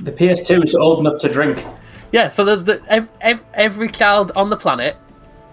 [0.00, 1.64] The PS2 is old enough to drink.
[2.12, 4.96] Yeah, so there's the ev- ev- every child on the planet.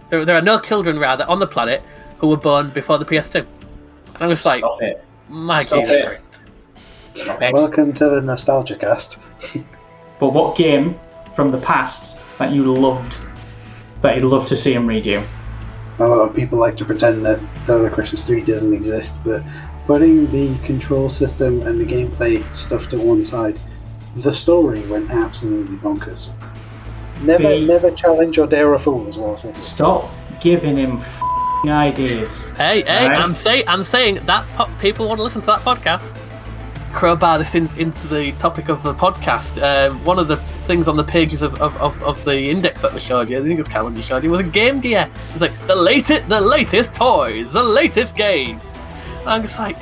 [0.10, 1.82] There, there are no children rather on the planet
[2.20, 3.36] who were born before the PS2.
[3.38, 3.48] And
[4.20, 5.04] I'm just like, Stop it.
[5.30, 6.22] my Stop Jesus it.
[7.16, 7.54] Stop it.
[7.54, 9.20] Welcome to the Nostalgia Cast.
[10.18, 10.98] But what game
[11.36, 13.18] from the past that you loved,
[14.00, 15.22] that you'd love to see him redo?
[16.00, 17.38] A lot of people like to pretend that
[17.68, 19.44] Dino Crisis 3 doesn't exist, but
[19.88, 23.60] putting the control system and the gameplay stuff to one side,
[24.16, 26.30] the story went absolutely bonkers.
[27.24, 30.10] Never, Be- never challenge or dare a fool, as well as Stop
[30.42, 32.30] giving him f***ing ideas.
[32.58, 33.18] Hey, hey, Right.
[33.20, 36.22] I'm saying, I'm saying that po- people want to listen to that podcast.
[36.94, 39.62] Crowbar this in, into the topic of the podcast.
[39.62, 42.94] Um, one of the things on the pages of, of, of, of the index that
[42.94, 45.10] we showed you, I think it was calendar showed you, was a Game Gear.
[45.34, 48.62] It's like the latest, the latest toys, the latest games.
[49.22, 49.76] And I'm just like,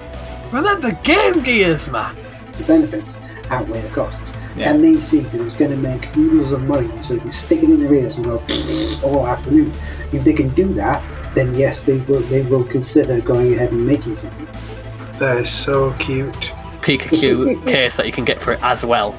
[0.51, 2.15] remember Game Gears, man.
[2.53, 3.19] the benefits
[3.49, 4.35] outweigh the costs.
[4.55, 4.71] Yeah.
[4.71, 7.63] And they see that it's going to make oodles of money, so they can stick
[7.63, 8.43] it in their ears and go
[9.03, 9.71] all afternoon.
[10.11, 12.21] If they can do that, then yes, they will.
[12.21, 14.47] They will consider going ahead and making something.
[15.19, 16.51] That is so cute.
[16.81, 19.17] Pikachu case that you can get for it as well.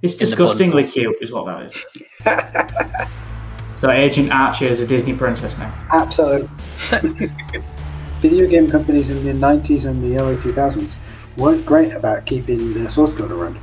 [0.00, 1.76] It's disgustingly cute, is what that is.
[3.80, 5.74] so Agent Archer is a Disney princess now.
[5.92, 6.48] Absolutely.
[8.20, 10.98] Video game companies in the 90s and the early 2000s
[11.38, 13.58] weren't great about keeping their source code around.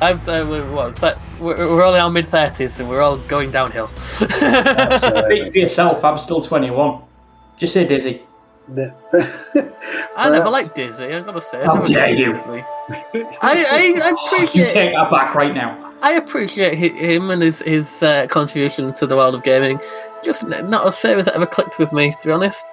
[0.00, 3.16] I'm, uh, we're, what, th- we're, we're all in our mid 30s and we're all
[3.16, 3.88] going downhill.
[3.88, 7.00] Speak for yourself, I'm still 21.
[7.56, 8.22] Just say Dizzy.
[8.74, 8.94] The-
[10.16, 11.62] I never liked Dizzy, I've got to say.
[11.62, 12.32] I How never dare liked you.
[12.34, 12.64] Disney.
[12.92, 13.54] I, I,
[14.04, 15.94] I You appreciate take that back right now.
[16.02, 19.80] I appreciate him and his his uh, contribution to the world of gaming.
[20.22, 22.64] Just not a series that ever clicked with me, to be honest.